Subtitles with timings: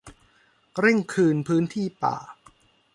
[0.79, 2.17] เร่งคืนพื้นที่ป่า